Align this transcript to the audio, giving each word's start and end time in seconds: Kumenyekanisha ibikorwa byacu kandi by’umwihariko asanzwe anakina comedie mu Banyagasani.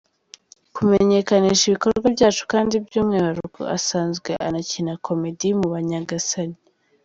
Kumenyekanisha 0.75 1.63
ibikorwa 1.67 2.07
byacu 2.15 2.43
kandi 2.53 2.75
by’umwihariko 2.85 3.59
asanzwe 3.77 4.29
anakina 4.45 4.93
comedie 5.05 5.53
mu 5.59 5.67
Banyagasani. 5.73 6.57